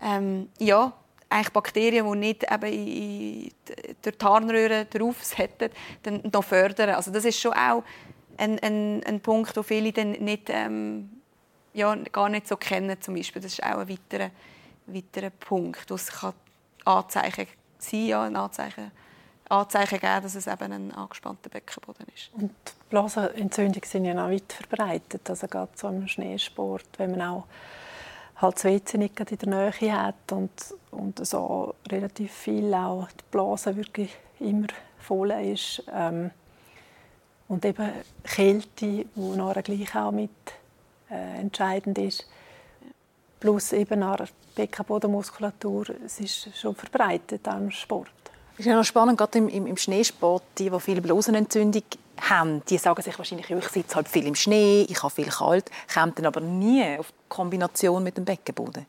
[0.00, 0.92] ähm, ja,
[1.28, 3.50] eigentlich Bakterien, die nicht eben in,
[4.02, 5.70] durch die Harnröhre drauf hätten,
[6.02, 6.90] dann noch fördern.
[6.90, 7.82] Also das ist schon auch
[8.36, 11.10] ein, ein, ein Punkt, den viele dann nicht, ähm,
[11.72, 13.00] ja, gar nicht so kennen.
[13.00, 13.42] Zum Beispiel.
[13.42, 14.30] Das ist auch ein weiterer,
[14.86, 16.34] weiterer Punkt, das kann
[16.84, 18.92] Anzeichen sein, ja, ein Anzeichen,
[19.48, 22.30] Anzeichen geben, dass es eben ein angespannter Beckenboden ist.
[22.32, 22.52] Und
[22.90, 27.44] Blasenentzündungen sind ja noch weit verbreitet, also gerade so im Schneesport, wenn man auch
[28.36, 30.50] halt das nicht in der Nähe hat und,
[30.90, 34.66] und so relativ viel auch die Blase wirklich immer
[34.98, 35.82] voll ist.
[35.92, 36.30] Ähm,
[37.48, 37.92] und eben
[38.24, 40.30] Kälte, die nachher gleich auch mit
[41.10, 42.26] äh, entscheidend ist.
[43.38, 48.10] Plus eben auch Beckenbodenmuskulatur, es ist schon verbreitet im Sport.
[48.58, 51.82] Es ist ja noch spannend, gerade im, im, im Schneesport, die, die viel Blasenentzündung
[52.22, 55.70] haben, die sagen sich wahrscheinlich, ich sitze halt viel im Schnee, ich habe viel kalt,
[55.92, 58.86] kommen dann aber nie auf die Kombination mit dem Beckenboden.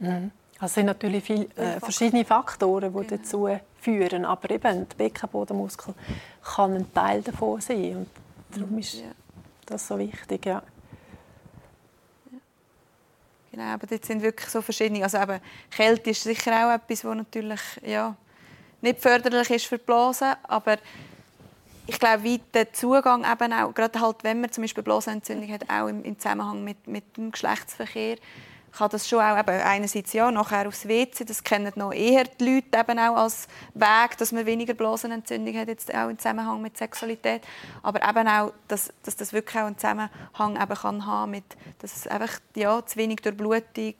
[0.00, 0.32] Mhm.
[0.60, 3.22] Es sind natürlich viele äh, verschiedene Faktoren, die genau.
[3.22, 3.48] dazu
[3.80, 5.94] führen, aber eben der Beckenbodenmuskel
[6.42, 8.08] kann ein Teil davon sein und
[8.50, 9.12] darum ist ja.
[9.66, 10.60] das so wichtig, ja.
[13.52, 15.38] Genau, aber dort sind wirklich so verschiedene, also eben
[15.70, 18.16] Kälte ist sicher auch etwas, was natürlich ja,
[18.84, 20.76] nicht förderlich ist für die Blase, aber
[21.86, 25.68] ich glaube, wie der Zugang eben auch, gerade halt, wenn man zum Beispiel Blasenentzündung hat,
[25.68, 28.16] auch im, im Zusammenhang mit, mit dem Geschlechtsverkehr,
[28.72, 32.56] kann das schon auch eben einerseits ja, nachher aufs WC, das kennen noch eher die
[32.56, 36.76] Leute eben auch als Weg, dass man weniger Blasenentzündung hat, jetzt auch im Zusammenhang mit
[36.76, 37.42] Sexualität,
[37.82, 41.44] aber eben auch, dass, dass das wirklich auch einen Zusammenhang eben kann haben mit,
[41.78, 43.94] dass es einfach ja, zu wenig Durchblutung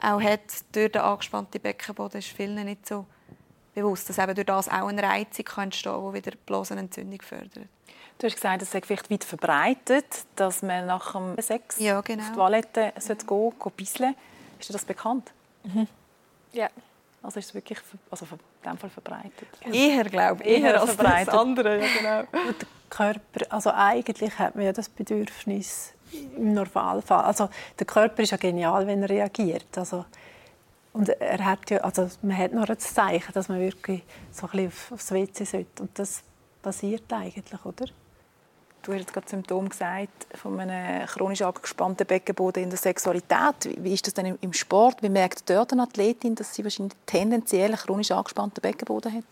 [0.00, 0.40] auch hat
[0.72, 3.06] durch den angespannten Beckenboden, ist vielen nicht so
[3.74, 7.68] bewusst, dass eben durch das auch eine Reizung entstehen kann, die wieder Blasenentzündung fördert.
[8.18, 10.04] Du hast gesagt, es sei vielleicht weit verbreitet,
[10.36, 12.22] dass man nach dem Sex ja, genau.
[12.22, 14.14] auf die Toilette sollte gehen sollte, bisseln.
[14.58, 15.32] Ist dir das bekannt?
[15.64, 15.86] Mhm.
[16.52, 16.68] Ja.
[17.22, 17.78] Also ist es wirklich
[18.10, 19.48] also in dem Fall verbreitet?
[19.72, 20.50] Eher, glaube ich.
[20.50, 21.28] Eher, eher als verbreitet.
[21.28, 21.80] das andere.
[21.80, 22.28] Ja, genau.
[22.32, 27.24] der Körper, also eigentlich hat man ja das Bedürfnis im Normalfall.
[27.24, 29.76] Also der Körper ist ja genial, wenn er reagiert.
[29.76, 30.04] Also,
[30.92, 34.68] und er hat ja, also man hat noch ein Zeichen, dass man wirklich so ein
[34.68, 35.82] bisschen aufs WC sollte.
[35.82, 36.22] Und das
[36.62, 37.86] passiert eigentlich, oder?
[38.82, 43.76] Du hast gerade Symptom gesagt von einem chronisch angespannten Beckenboden in der Sexualität.
[43.78, 45.02] Wie ist das denn im Sport?
[45.02, 49.24] Wie merkt dort eine Athletin, dass sie wahrscheinlich tendenziell einen chronisch angespannten Beckenboden hat?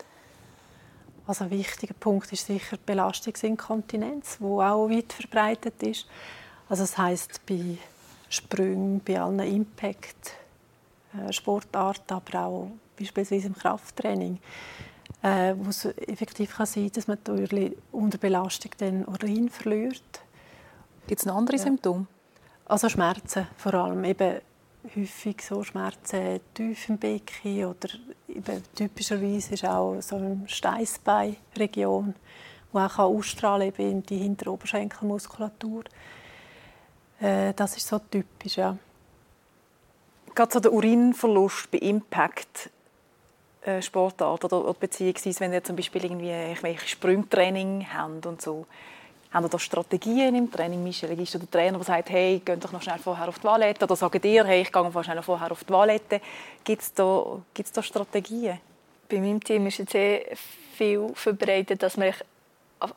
[1.27, 6.07] Also ein wichtiger Punkt ist sicher die Belastungsinkontinenz, die auch weit verbreitet ist.
[6.68, 7.79] Also das heißt bei
[8.29, 10.35] Sprüngen, bei allen Impact
[11.26, 14.38] äh, Sportarten, aber auch beispielsweise im Krafttraining
[15.22, 20.22] äh, wo es effektiv kann sein kann, dass man durch unter Belastung den Urin verliert.
[21.07, 21.62] Gibt es noch andere ja.
[21.62, 22.07] Symptome?
[22.66, 24.40] Also Schmerzen vor allem, eben
[24.94, 27.88] häufig so Schmerzen tief im Becken oder
[28.28, 32.14] eben typischerweise ist auch so eine Steißbeinregion,
[32.72, 35.85] wo auch ausstrahlen eben in die Hinteroberschenkelmuskulatur.
[37.20, 38.76] Äh, das ist so typisch, ja.
[40.38, 42.70] Gerade so der Urinverlust bei Impact
[43.62, 48.64] äh, Sportart oder, oder beziehungsweise wenn ihr zum Beispiel irgendwie irgendwelche Sprungtraining habt und so,
[49.33, 50.85] Haben ihr da Strategien im Training?
[50.85, 53.48] Michelle, gibst du den Trainer, der sagt, hey, geh doch noch schnell vorher auf die
[53.48, 53.85] Toilette?
[53.85, 56.20] Oder sagen dir, hey, ich gehe noch schnell vorher auf die Toilette?
[56.62, 57.42] Gibt es da,
[57.74, 58.61] da Strategien?
[59.09, 60.20] Bei meinem Team ist es sehr
[60.77, 62.14] viel verbreitet, dass wir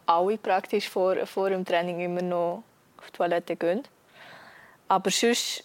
[0.06, 2.64] alle praktisch vor, vor dem Training immer noch
[3.00, 3.82] auf die Toilette gehen.
[4.88, 5.64] Aber sonst,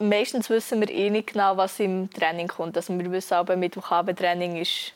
[0.00, 2.76] meistens wissen wir eh nicht genau, was im Training kommt.
[2.76, 4.94] Also wir wissen aber, mit dem Kabeltraining ist,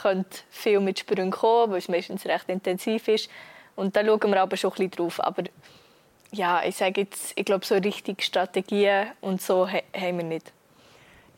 [0.00, 3.28] könnte viel mit Sprüngen kommen, weil es meistens recht intensiv ist.
[3.76, 5.22] Und da schauen wir aber schon ein bisschen drauf.
[5.22, 5.42] Aber
[6.32, 10.52] ja, ich sage jetzt, ich glaube, so richtig Strategien und so haben wir nicht.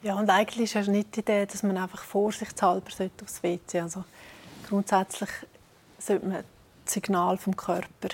[0.02, 2.86] Ja, und eigentlich ist es nicht die Idee, dass man einfach vorsichtshalber
[3.22, 3.82] aufs WC sollte.
[3.82, 4.04] Also
[4.68, 5.30] grundsätzlich
[5.98, 6.44] sollte man
[6.84, 8.08] das Signal vom Körper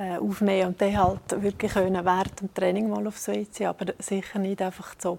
[0.00, 4.62] aufnehmen und dann halt wirklich können während dem Training mal aufs WC, aber sicher nicht
[4.62, 5.18] einfach so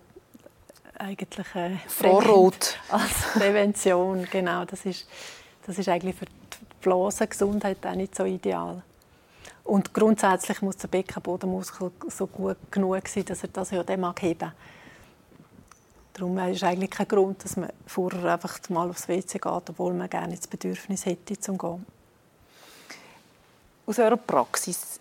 [0.98, 4.28] eigentlich äh, Vorrot als Prävention.
[4.32, 5.08] genau, das ist,
[5.65, 6.26] das ist eigentlich für
[6.82, 8.82] Blasengesundheit auch nicht so ideal.
[9.63, 14.22] Und grundsätzlich muss der Beckenbodenmuskel so gut genug sein, dass er das ja dann mag
[14.22, 14.52] heben
[16.13, 20.10] Darum ist eigentlich kein Grund, dass man vorher einfach mal aufs WC geht, obwohl man
[20.10, 21.86] gerne das Bedürfnis hätte, zum gehen.
[23.86, 25.00] Aus eurer Praxis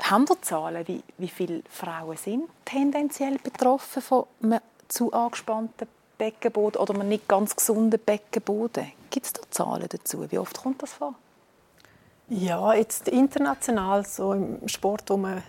[0.00, 6.80] haben ihr Zahlen, wie, wie viele Frauen sind tendenziell betroffen von einem zu angespannten Beckenboden
[6.80, 8.92] oder einem nicht ganz gesunden Beckenboden?
[9.10, 10.30] Gibt es da Zahlen dazu?
[10.30, 11.14] Wie oft kommt das vor?
[12.28, 15.42] Ja, jetzt international, so im Sport, wo man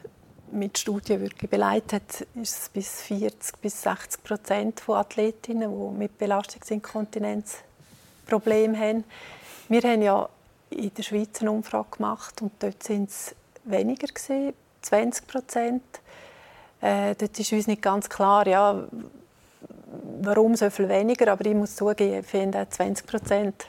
[0.52, 6.18] mit Studien wirklich beleitet, ist es bis 40 bis 60 Prozent von Athletinnen, die mit
[6.18, 7.58] Belastungsinkontinenz
[8.28, 9.04] Probleme haben.
[9.70, 10.30] Wir haben ja
[10.74, 15.84] in der Schweiz eine Umfrage gemacht und dort sind es weniger gewesen, 20 Prozent.
[16.82, 18.84] Äh, dort ist uns nicht ganz klar, ja,
[20.22, 23.68] warum so viel weniger, aber ich muss zugeben, ich finde 20 Prozent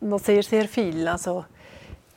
[0.00, 1.06] noch sehr, sehr viel.
[1.08, 1.44] Also,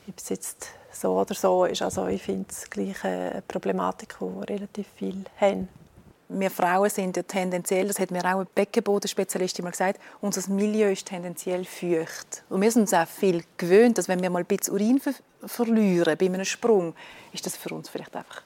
[0.07, 4.51] ob es jetzt so oder so ist, also ich finde es gleich eine Problematik, die
[4.51, 5.67] relativ viel haben.
[6.27, 10.91] Wir Frauen sind ja tendenziell, das hat mir auch ein Beckenbodenspezialist immer gesagt, unser Milieu
[10.91, 12.43] ist tendenziell feucht.
[12.49, 15.13] Und wir sind uns auch viel gewöhnt, dass wenn wir mal ein bisschen Urin ver
[15.45, 16.95] verlieren bei einem Sprung,
[17.31, 18.41] ist das für uns vielleicht einfach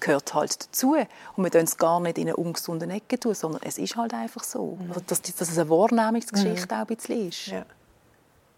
[0.00, 0.96] gehört halt dazu.
[1.36, 4.14] Und wir tun es gar nicht in eine ungesunde Ecke tun, sondern es ist halt
[4.14, 4.78] einfach so.
[4.80, 4.88] Mhm.
[4.88, 6.80] Also, dass, dass es eine Wahrnehmungsgeschichte mhm.
[6.80, 7.46] auch ein bisschen ist.
[7.46, 7.64] Ja.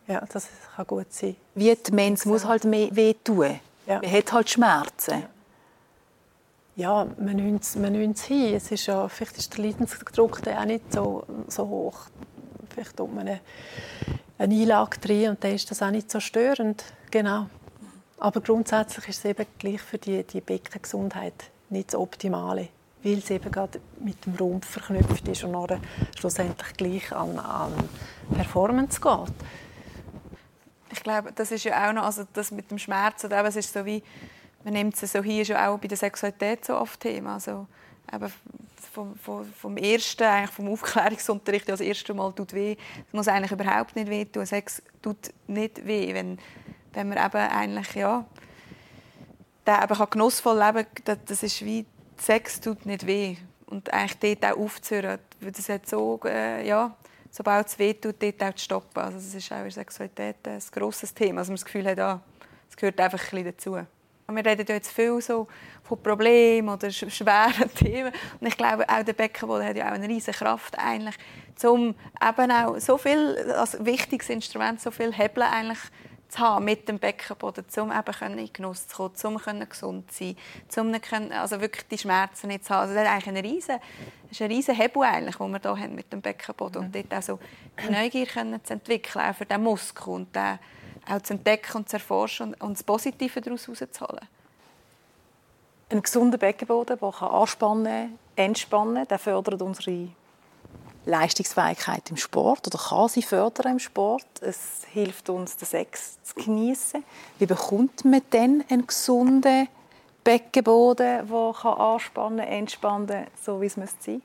[0.07, 1.37] ja, das kann gut sein.
[1.55, 3.61] Wie die Mensch muss halt mehr wehtun.
[3.87, 4.01] Ja.
[4.01, 5.21] Man hat halt Schmerzen.
[5.21, 5.29] Ja.
[6.75, 8.55] Ja, man nimmt es, man nimmt hin.
[8.55, 12.07] Es ist ja, vielleicht ist der Leidensdruck auch nicht so, so hoch.
[12.71, 13.41] Vielleicht tut man eine,
[14.39, 16.85] Einlage drin und dann ist das auch nicht so störend.
[17.11, 17.47] Genau.
[18.19, 21.35] Aber grundsätzlich ist es eben gleich für die, die Beckengesundheit
[21.71, 22.69] nicht das Optimale,
[23.03, 25.81] weil es eben gerade mit dem Rumpf verknüpft ist und dann
[26.19, 27.73] schlussendlich gleich an, an
[28.35, 29.35] Performance geht.
[30.91, 33.85] Ich glaube, das ist ja auch noch, also das mit dem Schmerz, es ist so
[33.85, 34.03] wie,
[34.65, 37.67] man nimmt es so hier schon auch bei der Sexualität so oft Thema, also
[38.13, 38.33] eben
[38.93, 43.53] vom, vom, vom ersten, eigentlich vom Aufklärungsunterricht, das erste Mal tut weh, das muss eigentlich
[43.53, 44.45] überhaupt nicht weh tun.
[44.45, 46.39] Sex tut nicht weh, wenn
[46.95, 48.25] wenn man eben eigentlich ja
[49.67, 51.87] der eben genussvoll leben kann, das ist wie
[52.19, 56.95] Sex tut nicht weh und eigentlich dort auch aufzuhören, weil das so äh, ja
[57.31, 59.03] sobald es weh tut, dort auch zu stoppen.
[59.03, 61.99] Also das ist auch in der Sexualität ein grosses Thema, also man das Gefühl hat,
[61.99, 62.21] ah,
[62.69, 63.87] es gehört einfach ein bisschen dazu.
[64.29, 65.47] Wir reden ja jetzt viel so
[65.83, 68.13] von Problemen oder schweren Themen.
[68.41, 71.17] Und ich glaube, auch der Beckenboden hat ja auch eine riesige Kraft eigentlich,
[71.65, 75.81] um eben auch so viel, als wichtiges Instrument, so viel Hebel eigentlich
[76.33, 80.35] zu haben mit dem Beckenboden, um eben in Genuss zu kommen, um gesund zu
[80.75, 82.83] sein, um also wirklich die Schmerzen nicht zu haben.
[82.83, 83.77] Also das ist eigentlich ein riesen,
[84.31, 86.85] ist ein riesen Hebel, eigentlich, den wir hier haben mit dem Beckenboden.
[86.85, 87.39] Und dort auch so
[87.87, 90.59] die Neugier können zu entwickeln, auch für den Muskel und den
[91.09, 94.29] auch zu entdecken und zu erforschen und, das Positive daraus herauszuholen.
[95.91, 100.09] Ein gesunder Beckenboden, der anspannen entspannen kann, fördert unsere
[101.05, 104.27] Leistungsfähigkeit im Sport oder kann sie fördern im Sport.
[104.41, 107.05] Es hilft uns, den Sex zu genießen.
[107.39, 109.69] Wie bekommt man denn einen gesunden
[110.25, 114.21] Beckenboden, der anspannen, entspannen, so wie es sein müsste?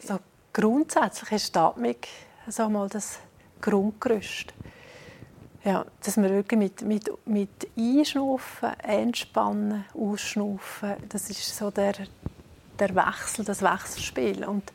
[0.00, 0.20] Also
[0.52, 1.96] grundsätzlich ist die Atmung
[2.46, 3.18] also mal das
[3.60, 4.54] Grundgerüst.
[5.66, 11.94] Ja, dass wir wirklich mit, mit, mit Einschnaufen, Entspannen, Ausschnaufen, das ist so der,
[12.78, 14.44] der Wechsel, das Wechselspiel.
[14.44, 14.72] Und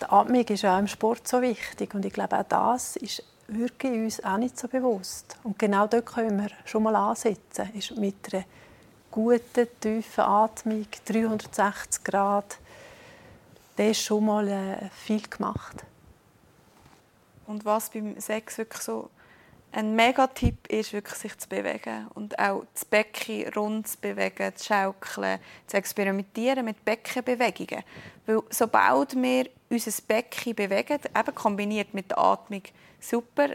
[0.00, 1.94] die Atmung ist auch im Sport so wichtig.
[1.94, 5.36] Und ich glaube, auch das ist wirklich uns auch nicht so bewusst.
[5.42, 7.68] Und genau dort können wir schon mal ansetzen.
[7.74, 8.44] Ist mit einer
[9.10, 12.56] guten, tiefen Atmung, 360 Grad,
[13.76, 15.84] da ist schon mal äh, viel gemacht.
[17.46, 19.10] Und was beim Sex wirklich so
[19.72, 24.66] ein Megatipp ist wirklich, sich zu bewegen und auch das Becken rund zu bewegen, zu
[24.66, 27.84] schaukeln, zu experimentieren mit Beckenbewegungen.
[28.26, 32.62] Weil sobald wir unser Becken bewegen, eben kombiniert mit der Atmung,
[32.98, 33.48] super,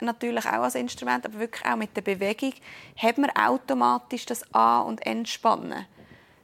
[0.00, 2.52] natürlich auch als Instrument, aber wirklich auch mit der Bewegung,
[2.96, 5.86] haben wir automatisch das An- und Entspannen.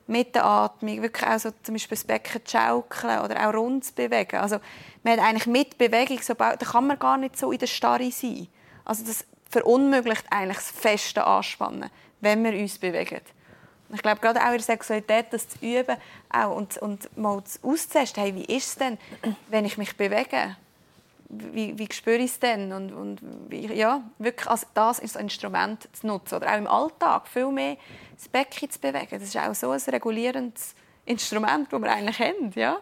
[0.06, 3.92] Mit der Atmung, wirklich auch so zum Beispiel das Becken schaukeln oder auch rund zu
[3.92, 4.36] bewegen.
[4.36, 4.58] Also
[5.02, 8.12] man hat eigentlich mit Bewegung, sobald, da kann man gar nicht so in der Starre
[8.12, 8.46] sein.
[8.86, 13.20] Also das verunmöglicht eigentlich das feste Anspannen, wenn wir uns bewegen.
[13.92, 15.96] Ich glaube, gerade auch in der Sexualität, das zu üben
[16.30, 18.98] auch und, und mal auszutesten, hey, wie ist es denn,
[19.48, 20.56] wenn ich mich bewege?
[21.28, 22.72] Wie, wie spüre ich es denn?
[22.72, 23.20] Und, und
[23.50, 26.36] ja, wirklich als das ist ein Instrument zu nutzen.
[26.36, 27.76] Oder auch im Alltag viel mehr
[28.16, 29.08] das Becken zu bewegen.
[29.10, 32.52] Das ist auch so ein regulierendes Instrument, das wir eigentlich haben.
[32.54, 32.78] Ja?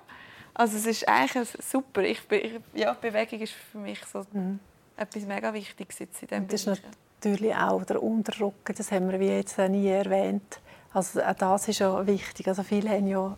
[0.52, 2.02] Also es ist eigentlich super.
[2.02, 4.60] Ich, ich, ja, Bewegung ist für mich so mhm
[4.96, 6.82] etwas mega Wichtiges jetzt in diesem Das ist
[7.22, 10.60] natürlich auch der Unterrücken, das haben wir wie jetzt nie erwähnt.
[10.92, 12.46] Also auch das ist ja wichtig.
[12.48, 13.36] Also viele haben ja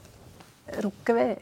[0.83, 1.37] Rückenweh.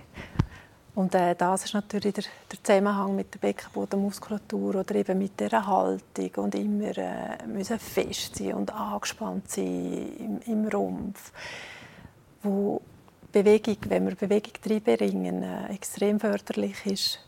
[0.94, 5.66] Und äh, das ist natürlich der, der, Zusammenhang mit der Beckenbodenmuskulatur oder eben mit der
[5.66, 11.33] Haltung und immer äh, müssen fest sein und angespannt sein im, im Rumpf.
[12.44, 12.81] Wo
[13.33, 17.18] Bewegung, wenn wir Bewegung reinbringen, äh, extrem förderlich ist,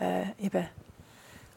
[0.00, 0.66] äh, eben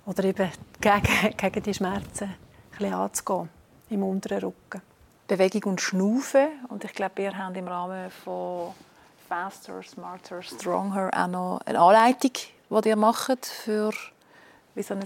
[0.07, 0.49] oder eben
[0.81, 2.33] gegen, gegen die Schmerzen
[2.79, 3.49] ein anzugehen
[3.89, 4.81] im unteren Rücken.
[5.27, 6.47] Bewegung und Schnaufen.
[6.69, 8.73] Und ich glaube, wir haben im Rahmen von
[9.27, 12.31] Faster, Smarter, Stronger auch noch eine Anleitung,
[12.69, 13.91] die ihr macht, für
[14.73, 15.03] wie so ein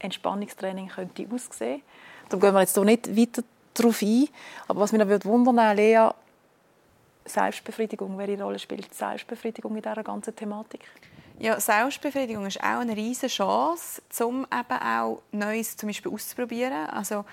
[0.00, 1.82] Entspannungstraining könnte aussehen.
[2.28, 3.42] Da gehen wir jetzt hier nicht weiter
[3.74, 4.28] darauf ein.
[4.66, 6.08] Aber was mich noch wundern Lea,
[7.24, 10.80] Selbstbefriedigung, welche Rolle spielt Selbstbefriedigung in dieser ganzen Thematik?
[11.38, 16.88] Ja, Selbstbefriedigung ist auch eine riesige Chance, um eben auch Neues zum Beispiel auszuprobieren.
[16.88, 17.24] Also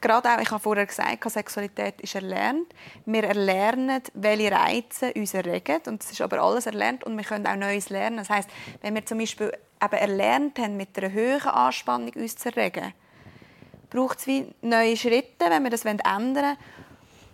[0.00, 2.66] gerade auch, ich habe vorher gesagt, Sexualität ist erlernt.
[3.06, 5.80] Wir erlernen, welche Reize uns erregen.
[5.86, 8.16] Und das ist aber alles erlernt und wir können auch Neues lernen.
[8.16, 8.48] Das heißt,
[8.82, 12.92] wenn wir zum Beispiel eben erlernt haben, mit einer höheren Anspannung uns zu erregen,
[13.90, 16.56] braucht es wie neue Schritte, wenn wir das ändern wollen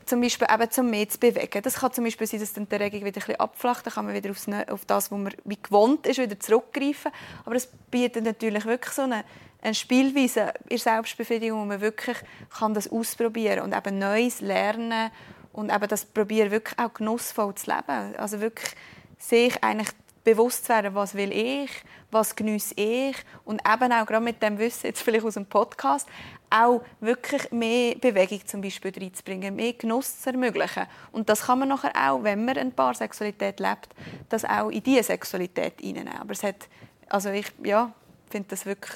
[0.07, 1.63] zum Beispiel eben zum mehr zu bewegen.
[1.63, 4.05] Das kann zum Beispiel sein, dass dann die Erregung wieder ein bisschen abflacht, dann kann
[4.07, 7.11] man wieder aufs, auf das, was man wie gewohnt ist, wieder zurückgreifen.
[7.45, 9.25] Aber es bietet natürlich wirklich so eine,
[9.63, 12.17] eine Spielweise in Selbstbefriedigung, wo man wirklich
[12.59, 15.11] kann das ausprobieren und eben Neues lernen
[15.53, 18.17] und eben das probieren, wirklich auch genussvoll zu leben.
[18.17, 18.75] Also wirklich
[19.19, 19.89] sich eigentlich
[20.25, 21.71] bewusst zu werden, was will ich,
[22.11, 26.09] was genieße ich und eben auch gerade mit dem Wissen, jetzt vielleicht aus dem Podcast,
[26.51, 30.87] auch wirklich mehr Bewegung zum Beispiel reinzubringen, mehr Genuss zu ermöglichen.
[31.13, 33.89] Und das kann man nachher auch, wenn man ein paar Sexualität lebt,
[34.29, 36.21] das auch in diese Sexualität hineinnehmen.
[36.21, 36.69] Aber es hat,
[37.09, 37.93] also ich ja,
[38.31, 38.95] finde das wirklich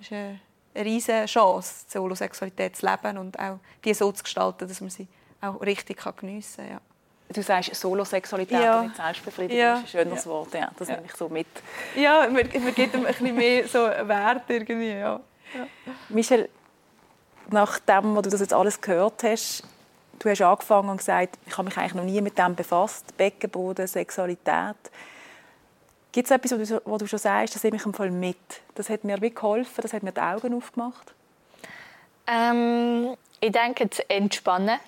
[0.00, 0.40] ist eine
[0.76, 5.08] riesige Chance, Solosexualität zu leben und auch die so zu gestalten, dass man sie
[5.40, 6.70] auch richtig geniessen kann.
[6.72, 6.80] Ja.
[7.34, 8.78] Du sagst Solosexualität ja.
[8.78, 9.74] und nicht Selbstbefriedigung, ja.
[9.74, 10.30] das ist ein schönes ja.
[10.30, 10.54] Wort.
[10.54, 10.94] Ja, das ja.
[10.94, 11.46] nehme ich so mit.
[11.96, 14.92] Ja, man, man gibt ihm ein bisschen mehr so Wert irgendwie.
[14.92, 15.20] Ja.
[15.54, 15.66] Ja.
[16.08, 16.48] Michel,
[17.50, 19.64] nach dem, was du das jetzt alles gehört hast,
[20.18, 23.86] du hast angefangen und gesagt, ich habe mich eigentlich noch nie mit dem befasst, Beckenboden,
[23.86, 24.76] Sexualität.
[26.12, 28.36] Gibt es etwas, wo du schon sagst, das nehme ich im Fall mit?
[28.76, 31.12] Das hat mir wie geholfen, das hat mir die Augen aufgemacht?
[32.26, 34.78] Ähm, ich denke, das Entspannen.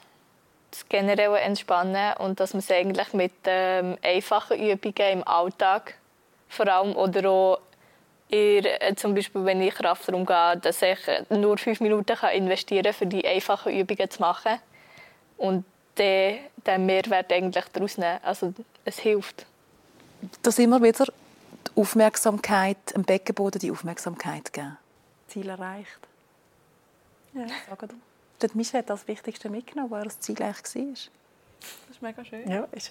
[0.77, 5.95] Das generelle Entspannen und dass man es eigentlich mit ähm, einfachen Übungen im Alltag
[6.49, 7.59] vor allem oder auch
[8.29, 12.33] Eher, äh, zum Beispiel, wenn ich Kraftraum gehe, dass ich äh, nur fünf Minuten kann
[12.33, 14.59] investieren kann, für die einfachen Übungen zu machen.
[15.37, 15.65] Und
[15.97, 18.19] den, den Mehrwert eigentlich daraus nehmen.
[18.23, 18.53] Also
[18.85, 19.47] es hilft.
[20.43, 24.77] Dass immer wieder die Aufmerksamkeit, am Beckenboden die Aufmerksamkeit geben.
[25.29, 26.01] Ziel erreicht.
[27.33, 27.47] Ja.
[27.69, 27.95] Sagen du.
[28.41, 30.93] Der Michel hat das Wichtigste mitgenommen, er das Ziel eigentlich war.
[31.61, 32.51] Das ist mega schön.
[32.51, 32.91] Ja, ist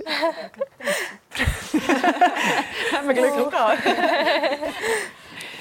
[2.92, 3.86] Haben wir Glück gehabt.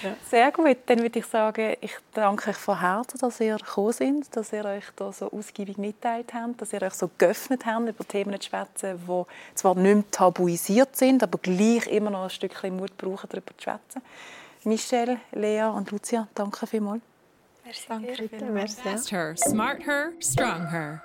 [0.03, 0.17] Ja.
[0.29, 0.77] Sehr gut.
[0.87, 4.65] Dann würde ich sagen, ich danke euch von Herzen, dass ihr gekommen seid, dass ihr
[4.65, 8.47] euch da so ausgiebig mitteilt habt, dass ihr euch so geöffnet habt, über Themen zu
[8.47, 9.25] sprechen, die
[9.55, 13.63] zwar nicht mehr tabuisiert sind, aber gleich immer noch ein Stückchen Mut brauchen, darüber zu
[13.63, 14.03] sprechen.
[14.65, 17.03] Michelle, Lea und Lucia, danke vielmals.
[17.65, 17.87] Merci.
[17.89, 18.53] Danke.
[18.53, 18.83] Merci.
[18.83, 21.03] Fast her, smart her, strong her.